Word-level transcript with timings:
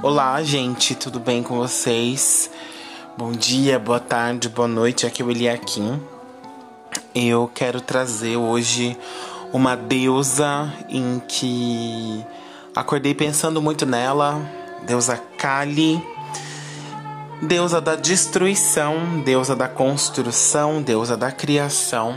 Olá, 0.00 0.40
gente, 0.44 0.94
tudo 0.94 1.18
bem 1.18 1.42
com 1.42 1.56
vocês? 1.56 2.48
Bom 3.16 3.32
dia, 3.32 3.80
boa 3.80 3.98
tarde, 3.98 4.48
boa 4.48 4.68
noite. 4.68 5.04
Aqui 5.04 5.22
é 5.22 5.24
o 5.24 5.30
Eliakim. 5.30 6.00
Eu 7.12 7.50
quero 7.52 7.80
trazer 7.80 8.36
hoje 8.36 8.96
uma 9.52 9.74
deusa 9.74 10.72
em 10.88 11.20
que 11.26 12.24
acordei 12.76 13.12
pensando 13.12 13.60
muito 13.60 13.84
nela, 13.84 14.40
deusa 14.86 15.20
Kali, 15.36 16.00
deusa 17.42 17.80
da 17.80 17.96
destruição, 17.96 19.20
deusa 19.24 19.56
da 19.56 19.66
construção, 19.66 20.80
deusa 20.80 21.16
da 21.16 21.32
criação. 21.32 22.16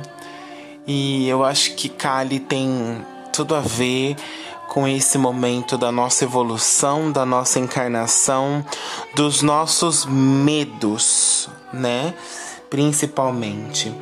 E 0.85 1.27
eu 1.27 1.43
acho 1.43 1.73
que 1.73 1.89
Kali 1.89 2.39
tem 2.39 3.03
tudo 3.33 3.55
a 3.55 3.59
ver 3.59 4.15
com 4.71 4.87
esse 4.87 5.17
momento 5.17 5.77
da 5.77 5.91
nossa 5.91 6.23
evolução, 6.23 7.11
da 7.11 7.25
nossa 7.25 7.59
encarnação, 7.59 8.65
dos 9.13 9.41
nossos 9.41 10.05
medos, 10.05 11.49
né? 11.73 12.13
Principalmente. 12.69 13.93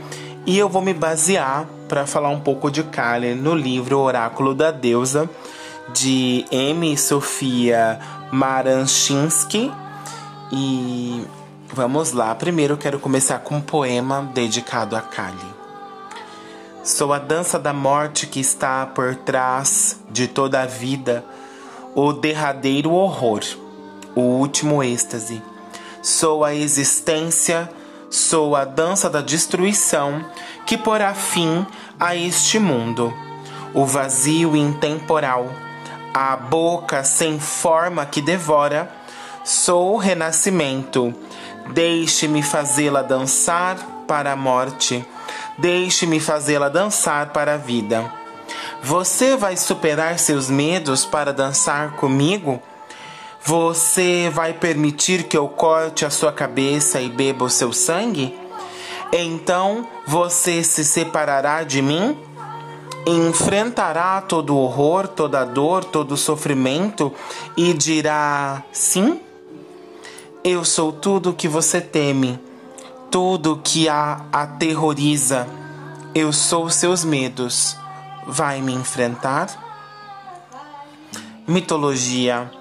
E 0.46 0.60
eu 0.60 0.70
vou 0.70 0.80
me 0.80 0.94
basear 0.94 1.68
para 1.88 2.06
falar 2.06 2.30
um 2.30 2.40
pouco 2.40 2.70
de 2.70 2.84
Kali 2.84 3.34
no 3.34 3.56
livro 3.56 3.98
Oráculo 3.98 4.54
da 4.54 4.70
Deusa 4.70 5.28
de 5.92 6.46
M. 6.52 6.96
Sofia 6.96 8.00
Maranshinsky. 8.32 9.72
E 10.52 11.26
vamos 11.74 12.12
lá. 12.12 12.36
Primeiro 12.36 12.76
eu 12.76 12.78
quero 12.78 13.00
começar 13.00 13.40
com 13.40 13.56
um 13.56 13.62
poema 13.62 14.30
dedicado 14.36 14.96
a 14.96 15.02
Kali. 15.02 15.59
Sou 16.90 17.14
a 17.14 17.20
dança 17.20 17.60
da 17.60 17.72
morte 17.72 18.26
que 18.26 18.40
está 18.40 18.84
por 18.84 19.16
trás 19.16 20.00
de 20.10 20.28
toda 20.28 20.64
a 20.64 20.66
vida, 20.66 21.24
o 21.94 22.12
derradeiro 22.12 22.94
horror, 22.94 23.42
o 24.16 24.22
último 24.22 24.82
êxtase. 24.82 25.40
Sou 26.02 26.44
a 26.44 26.56
existência, 26.56 27.70
sou 28.10 28.56
a 28.56 28.66
dança 28.66 29.08
da 29.08 29.22
destruição 29.22 30.26
que 30.66 30.80
porá 30.80 31.14
fim 31.14 31.64
a 32.00 32.16
este 32.16 32.58
mundo, 32.58 33.14
o 33.72 33.86
vazio 33.86 34.56
intemporal, 34.56 35.48
a 36.12 36.36
boca 36.36 37.04
sem 37.04 37.40
forma 37.40 38.04
que 38.04 38.20
devora. 38.20 38.92
Sou 39.46 39.94
o 39.94 39.98
renascimento, 39.98 41.14
deixe-me 41.72 42.42
fazê-la 42.42 43.04
dançar 43.04 43.78
para 44.08 44.32
a 44.32 44.36
morte 44.36 45.06
Deixe-me 45.60 46.22
fazê-la 46.22 46.70
dançar 46.70 47.34
para 47.34 47.56
a 47.56 47.58
vida. 47.58 48.10
Você 48.82 49.36
vai 49.36 49.58
superar 49.58 50.18
seus 50.18 50.50
medos 50.50 51.06
para 51.06 51.34
dançar 51.34 51.98
comigo? 51.98 52.62
Você 53.44 54.32
vai 54.34 54.54
permitir 54.54 55.24
que 55.24 55.38
eu 55.38 55.50
corte 55.50 56.06
a 56.06 56.10
sua 56.10 56.32
cabeça 56.32 57.02
e 57.02 57.10
beba 57.10 57.44
o 57.44 57.50
seu 57.50 57.74
sangue? 57.74 58.34
Então 59.12 59.86
você 60.08 60.64
se 60.64 60.86
separará 60.86 61.64
de 61.64 61.82
mim? 61.82 62.18
Enfrentará 63.06 64.22
todo 64.22 64.56
o 64.56 64.60
horror, 64.60 65.10
toda 65.10 65.42
a 65.42 65.46
dor, 65.46 65.84
todo 65.84 66.14
o 66.14 66.18
sofrimento 66.18 67.14
e 67.58 67.74
dirá: 67.74 68.64
sim? 68.72 69.20
Eu 70.42 70.64
sou 70.64 70.94
tudo 70.94 71.32
o 71.32 71.34
que 71.34 71.50
você 71.50 71.82
teme 71.82 72.49
tudo 73.12 73.62
que 73.64 73.90
a 73.90 74.22
aterroriza. 74.32 75.48
Eu 76.14 76.32
sou 76.32 76.70
seus 76.70 77.04
medos. 77.04 77.76
Vai 78.28 78.62
me 78.62 78.74
enfrentar? 78.74 79.48
Mitologia. 81.48 82.52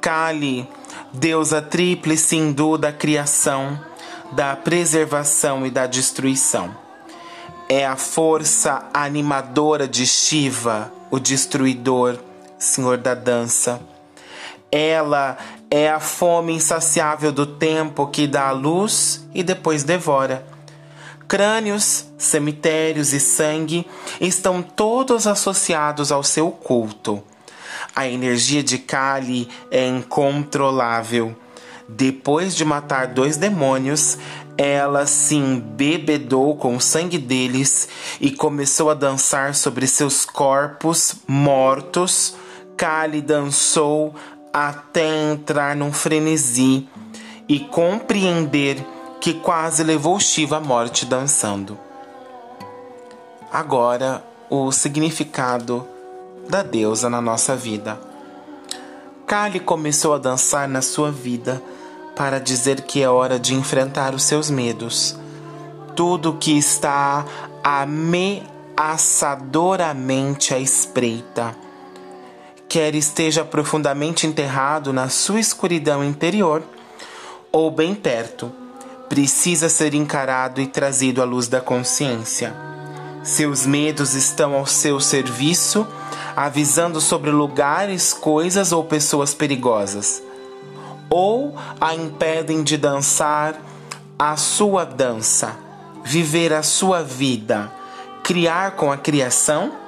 Kali, 0.00 0.68
deusa 1.12 1.60
tríplice 1.60 2.36
hindu 2.36 2.78
da 2.78 2.92
criação, 2.92 3.78
da 4.32 4.56
preservação 4.56 5.66
e 5.66 5.70
da 5.70 5.86
destruição. 5.86 6.74
É 7.68 7.86
a 7.86 7.96
força 7.96 8.84
animadora 8.94 9.88
de 9.88 10.06
Shiva, 10.06 10.92
o 11.10 11.18
destruidor, 11.18 12.18
senhor 12.58 12.96
da 12.96 13.14
dança. 13.14 13.80
Ela 14.70 15.36
é 15.70 15.88
a 15.88 16.00
fome 16.00 16.52
insaciável 16.54 17.32
do 17.32 17.46
tempo 17.46 18.06
que 18.06 18.26
dá 18.26 18.48
a 18.48 18.52
luz 18.52 19.26
e 19.34 19.42
depois 19.42 19.82
devora. 19.82 20.46
Crânios, 21.28 22.06
cemitérios 22.16 23.12
e 23.12 23.18
sangue 23.18 23.86
estão 24.20 24.62
todos 24.62 25.26
associados 25.26 26.12
ao 26.12 26.22
seu 26.22 26.50
culto. 26.50 27.22
A 27.94 28.06
energia 28.06 28.62
de 28.62 28.78
Kali 28.78 29.48
é 29.70 29.86
incontrolável. 29.86 31.34
Depois 31.88 32.54
de 32.54 32.64
matar 32.64 33.08
dois 33.08 33.36
demônios, 33.36 34.18
ela 34.56 35.04
se 35.04 35.34
embebedou 35.34 36.56
com 36.56 36.76
o 36.76 36.80
sangue 36.80 37.18
deles 37.18 37.88
e 38.20 38.30
começou 38.30 38.90
a 38.90 38.94
dançar 38.94 39.54
sobre 39.54 39.86
seus 39.86 40.24
corpos 40.24 41.16
mortos. 41.26 42.34
Kali 42.76 43.20
dançou 43.20 44.14
até 44.58 45.32
entrar 45.32 45.76
num 45.76 45.92
frenesi 45.92 46.88
e 47.46 47.60
compreender 47.60 48.82
que 49.20 49.34
quase 49.34 49.84
levou 49.84 50.18
Shiva 50.18 50.56
à 50.56 50.60
morte 50.60 51.04
dançando. 51.04 51.78
Agora, 53.52 54.24
o 54.48 54.72
significado 54.72 55.86
da 56.48 56.62
deusa 56.62 57.10
na 57.10 57.20
nossa 57.20 57.54
vida. 57.54 58.00
Kali 59.26 59.60
começou 59.60 60.14
a 60.14 60.18
dançar 60.18 60.66
na 60.66 60.80
sua 60.80 61.12
vida 61.12 61.62
para 62.16 62.40
dizer 62.40 62.80
que 62.80 63.02
é 63.02 63.10
hora 63.10 63.38
de 63.38 63.54
enfrentar 63.54 64.14
os 64.14 64.22
seus 64.22 64.48
medos. 64.48 65.18
Tudo 65.94 66.38
que 66.38 66.56
está 66.56 67.26
ameaçadoramente 67.62 70.54
à 70.54 70.58
espreita 70.58 71.65
quer 72.76 72.94
esteja 72.94 73.42
profundamente 73.42 74.26
enterrado 74.26 74.92
na 74.92 75.08
sua 75.08 75.40
escuridão 75.40 76.04
interior 76.04 76.62
ou 77.50 77.70
bem 77.70 77.94
perto, 77.94 78.52
precisa 79.08 79.70
ser 79.70 79.94
encarado 79.94 80.60
e 80.60 80.66
trazido 80.66 81.22
à 81.22 81.24
luz 81.24 81.48
da 81.48 81.58
consciência. 81.58 82.54
Seus 83.22 83.64
medos 83.64 84.12
estão 84.12 84.52
ao 84.52 84.66
seu 84.66 85.00
serviço, 85.00 85.86
avisando 86.36 87.00
sobre 87.00 87.30
lugares, 87.30 88.12
coisas 88.12 88.72
ou 88.72 88.84
pessoas 88.84 89.32
perigosas, 89.32 90.22
ou 91.08 91.56
a 91.80 91.94
impedem 91.94 92.62
de 92.62 92.76
dançar 92.76 93.58
a 94.18 94.36
sua 94.36 94.84
dança, 94.84 95.56
viver 96.04 96.52
a 96.52 96.62
sua 96.62 97.02
vida, 97.02 97.72
criar 98.22 98.72
com 98.72 98.92
a 98.92 98.98
criação 98.98 99.85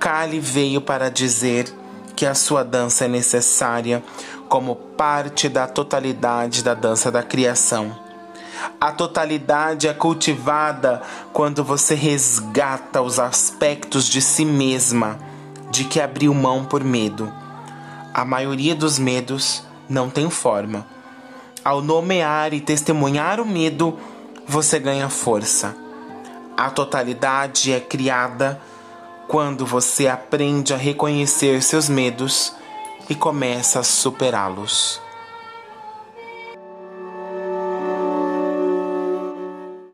Kali 0.00 0.40
veio 0.40 0.80
para 0.80 1.10
dizer 1.10 1.70
que 2.16 2.24
a 2.24 2.34
sua 2.34 2.64
dança 2.64 3.04
é 3.04 3.08
necessária 3.08 4.02
como 4.48 4.74
parte 4.74 5.46
da 5.46 5.66
totalidade 5.66 6.64
da 6.64 6.72
dança 6.72 7.12
da 7.12 7.22
criação. 7.22 7.94
A 8.80 8.92
totalidade 8.92 9.86
é 9.86 9.92
cultivada 9.92 11.02
quando 11.34 11.62
você 11.62 11.94
resgata 11.94 13.02
os 13.02 13.18
aspectos 13.18 14.06
de 14.06 14.22
si 14.22 14.42
mesma, 14.42 15.18
de 15.70 15.84
que 15.84 16.00
abriu 16.00 16.32
mão 16.32 16.64
por 16.64 16.82
medo. 16.82 17.30
A 18.14 18.24
maioria 18.24 18.74
dos 18.74 18.98
medos 18.98 19.62
não 19.86 20.08
tem 20.08 20.30
forma. 20.30 20.86
Ao 21.62 21.82
nomear 21.82 22.54
e 22.54 22.60
testemunhar 22.60 23.38
o 23.38 23.44
medo, 23.46 23.98
você 24.48 24.78
ganha 24.78 25.10
força. 25.10 25.76
A 26.56 26.70
totalidade 26.70 27.70
é 27.70 27.80
criada 27.80 28.58
quando 29.30 29.64
você 29.64 30.08
aprende 30.08 30.74
a 30.74 30.76
reconhecer 30.76 31.62
seus 31.62 31.88
medos 31.88 32.52
e 33.08 33.14
começa 33.14 33.78
a 33.78 33.84
superá-los. 33.84 35.00